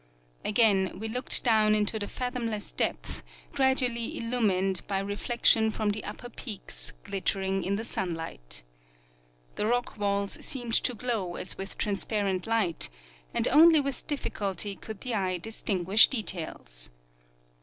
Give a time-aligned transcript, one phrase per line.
[0.43, 6.27] Again we looked doAvn into the fathomless depth, gradually illumined by reflection from the upper
[6.29, 8.63] peaks glitter ing in the sunlight.
[9.57, 12.89] The rock walls seemed to glow as with transparent light,
[13.31, 16.89] and only with difficulty could the eye distin guish details.